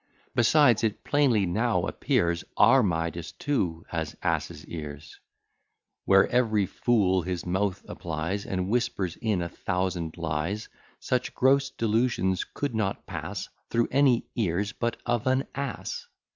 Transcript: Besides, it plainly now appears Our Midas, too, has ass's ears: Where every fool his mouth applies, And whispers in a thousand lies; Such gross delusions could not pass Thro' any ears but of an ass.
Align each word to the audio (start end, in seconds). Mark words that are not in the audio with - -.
Besides, 0.33 0.83
it 0.83 1.03
plainly 1.03 1.45
now 1.45 1.83
appears 1.85 2.43
Our 2.57 2.81
Midas, 2.81 3.33
too, 3.33 3.85
has 3.89 4.15
ass's 4.23 4.65
ears: 4.65 5.19
Where 6.05 6.27
every 6.29 6.65
fool 6.65 7.21
his 7.21 7.45
mouth 7.45 7.85
applies, 7.87 8.43
And 8.47 8.67
whispers 8.69 9.15
in 9.17 9.43
a 9.43 9.49
thousand 9.49 10.17
lies; 10.17 10.69
Such 10.99 11.35
gross 11.35 11.69
delusions 11.69 12.45
could 12.45 12.73
not 12.73 13.05
pass 13.05 13.47
Thro' 13.69 13.85
any 13.91 14.25
ears 14.35 14.71
but 14.73 14.97
of 15.05 15.27
an 15.27 15.43
ass. 15.53 16.07